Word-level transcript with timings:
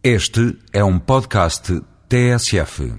Este 0.00 0.56
é 0.72 0.84
um 0.84 0.96
podcast 0.96 1.82
TSF. 2.08 2.92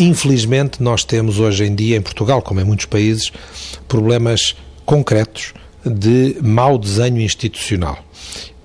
Infelizmente, 0.00 0.82
nós 0.82 1.04
temos 1.04 1.38
hoje 1.38 1.64
em 1.64 1.74
dia, 1.74 1.98
em 1.98 2.00
Portugal, 2.00 2.40
como 2.40 2.60
em 2.60 2.64
muitos 2.64 2.86
países, 2.86 3.30
problemas 3.86 4.56
concretos 4.86 5.52
de 5.84 6.38
mau 6.40 6.78
desenho 6.78 7.20
institucional 7.20 8.02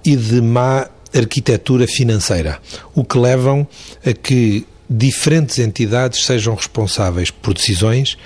e 0.05 0.15
de 0.15 0.41
má 0.41 0.87
arquitetura 1.19 1.87
financeira, 1.87 2.59
o 2.93 3.03
que 3.03 3.17
levam 3.17 3.67
a 4.05 4.13
que 4.13 4.65
diferentes 4.89 5.59
entidades 5.59 6.25
sejam 6.25 6.55
responsáveis 6.55 7.29
por 7.29 7.53
decisões 7.53 8.17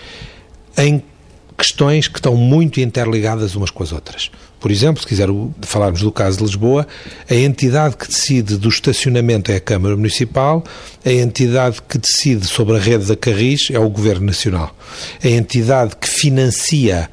em 0.77 1.03
questões 1.57 2.07
que 2.07 2.17
estão 2.17 2.35
muito 2.35 2.79
interligadas 2.79 3.55
umas 3.55 3.69
com 3.69 3.83
as 3.83 3.91
outras. 3.91 4.31
Por 4.59 4.71
exemplo, 4.71 5.01
se 5.01 5.07
quiser 5.07 5.27
falarmos 5.61 6.01
do 6.01 6.11
caso 6.11 6.37
de 6.37 6.43
Lisboa, 6.43 6.87
a 7.29 7.35
entidade 7.35 7.97
que 7.97 8.07
decide 8.07 8.57
do 8.57 8.69
estacionamento 8.69 9.51
é 9.51 9.55
a 9.55 9.59
Câmara 9.59 9.95
Municipal, 9.95 10.63
a 11.03 11.11
entidade 11.11 11.81
que 11.87 11.97
decide 11.97 12.45
sobre 12.45 12.77
a 12.77 12.79
rede 12.79 13.05
da 13.05 13.15
Carris 13.15 13.69
é 13.71 13.79
o 13.79 13.89
Governo 13.89 14.27
Nacional. 14.27 14.75
A 15.23 15.27
entidade 15.27 15.95
que 15.95 16.07
financia 16.07 17.09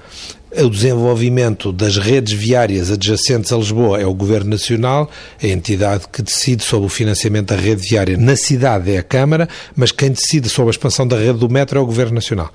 o 0.57 0.71
desenvolvimento 0.71 1.73
das 1.73 1.99
redes 1.99 2.33
viárias 2.33 2.91
adjacentes 2.91 3.53
a 3.53 3.57
Lisboa 3.57 4.01
é 4.01 4.07
o 4.07 4.15
Governo 4.15 4.51
Nacional, 4.51 5.11
a 5.43 5.47
entidade 5.47 6.05
que 6.11 6.23
decide 6.23 6.65
sobre 6.65 6.87
o 6.87 6.89
financiamento 6.89 7.49
da 7.49 7.57
rede 7.57 7.87
viária 7.87 8.17
na 8.17 8.35
cidade 8.35 8.91
é 8.91 8.99
a 8.99 9.03
Câmara, 9.03 9.49
mas 9.77 9.93
quem 9.93 10.11
decide 10.11 10.49
sobre 10.49 10.71
a 10.71 10.73
expansão 10.73 11.07
da 11.07 11.17
rede 11.17 11.39
do 11.39 11.49
metro 11.49 11.79
é 11.79 11.83
o 11.83 11.87
Governo 11.87 12.15
Nacional. 12.15 12.51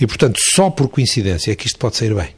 E, 0.00 0.06
portanto, 0.06 0.38
só 0.40 0.70
por 0.70 0.88
coincidência 0.88 1.50
é 1.50 1.56
que 1.56 1.66
isto 1.66 1.78
pode 1.78 1.96
sair 1.96 2.14
bem. 2.14 2.28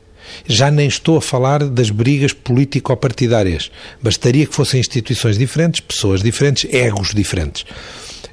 Já 0.46 0.70
nem 0.70 0.88
estou 0.88 1.18
a 1.18 1.22
falar 1.22 1.64
das 1.64 1.90
brigas 1.90 2.32
político-partidárias. 2.32 3.70
Bastaria 4.02 4.46
que 4.46 4.54
fossem 4.54 4.80
instituições 4.80 5.38
diferentes, 5.38 5.80
pessoas 5.80 6.22
diferentes, 6.22 6.72
egos 6.72 7.14
diferentes. 7.14 7.64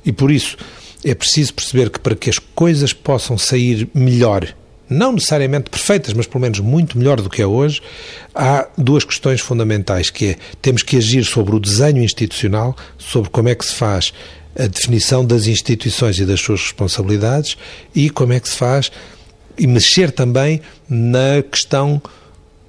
E 0.04 0.12
por 0.12 0.32
isso 0.32 0.58
é 1.04 1.14
preciso 1.14 1.54
perceber 1.54 1.90
que 1.90 2.00
para 2.00 2.16
que 2.16 2.30
as 2.30 2.40
coisas 2.40 2.94
possam 2.94 3.38
sair 3.38 3.88
melhor 3.94 4.56
não 4.90 5.14
necessariamente 5.14 5.70
perfeitas, 5.70 6.14
mas 6.14 6.28
pelo 6.28 6.42
menos 6.42 6.60
muito 6.60 6.98
melhor 6.98 7.22
do 7.22 7.30
que 7.30 7.42
é 7.42 7.48
hoje, 7.48 7.82
há 8.34 8.68
duas 8.78 9.04
questões 9.04 9.42
fundamentais, 9.42 10.10
que 10.10 10.32
é, 10.32 10.38
temos 10.62 10.84
que 10.84 10.98
agir 10.98 11.24
sobre 11.24 11.56
o 11.56 11.60
desenho 11.60 12.04
institucional, 12.04 12.76
sobre 12.98 13.30
como 13.30 13.50
é 13.50 13.56
que 13.56 13.66
se 13.66 13.74
faz 13.74 14.14
a 14.58 14.68
definição 14.68 15.26
das 15.26 15.48
instituições 15.48 16.20
e 16.20 16.26
das 16.26 16.40
suas 16.40 16.62
responsabilidades 16.62 17.58
e 17.96 18.10
como 18.10 18.34
é 18.34 18.40
que 18.40 18.48
se 18.48 18.56
faz 18.56 18.92
e 19.58 19.66
mexer 19.66 20.12
também 20.12 20.62
na 20.88 21.42
questão 21.50 22.02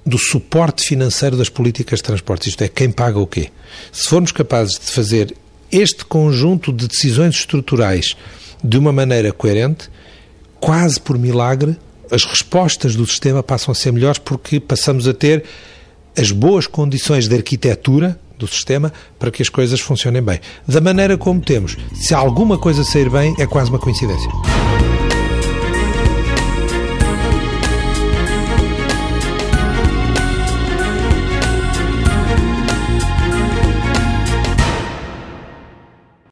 do 0.05 0.17
suporte 0.17 0.83
financeiro 0.83 1.35
das 1.35 1.49
políticas 1.49 1.99
de 1.99 2.03
transporte, 2.03 2.49
isto 2.49 2.63
é, 2.63 2.67
quem 2.67 2.91
paga 2.91 3.19
o 3.19 3.25
quê. 3.25 3.49
Se 3.91 4.07
formos 4.07 4.31
capazes 4.31 4.77
de 4.79 4.91
fazer 4.91 5.35
este 5.71 6.05
conjunto 6.05 6.71
de 6.71 6.87
decisões 6.87 7.35
estruturais 7.35 8.15
de 8.63 8.77
uma 8.77 8.91
maneira 8.91 9.31
coerente, 9.31 9.89
quase 10.59 10.99
por 10.99 11.17
milagre, 11.17 11.75
as 12.11 12.25
respostas 12.25 12.95
do 12.95 13.05
sistema 13.05 13.41
passam 13.43 13.71
a 13.71 13.75
ser 13.75 13.91
melhores 13.91 14.19
porque 14.19 14.59
passamos 14.59 15.07
a 15.07 15.13
ter 15.13 15.43
as 16.17 16.31
boas 16.31 16.67
condições 16.67 17.27
de 17.27 17.35
arquitetura 17.35 18.19
do 18.37 18.47
sistema 18.47 18.91
para 19.17 19.31
que 19.31 19.41
as 19.41 19.49
coisas 19.49 19.79
funcionem 19.79 20.21
bem. 20.21 20.39
Da 20.67 20.81
maneira 20.81 21.17
como 21.17 21.41
temos, 21.41 21.77
se 21.93 22.13
alguma 22.13 22.57
coisa 22.57 22.83
sair 22.83 23.09
bem, 23.09 23.35
é 23.39 23.45
quase 23.45 23.69
uma 23.69 23.79
coincidência. 23.79 24.29